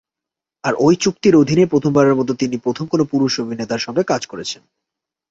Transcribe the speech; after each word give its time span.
আর 0.63 0.73
এই 0.79 0.95
চুক্তির 0.95 1.35
অধীনেই 1.35 1.71
প্রথমবারের 1.71 2.15
মতো 2.15 2.31
তিনি 2.33 2.55
প্রথম 2.57 2.85
কোনো 2.87 3.03
পুরুষ 3.05 3.33
অভিনেতার 3.39 3.79
সঙ্গে 3.79 4.03
কাজ 4.03 4.21
করেছেন। 4.27 4.61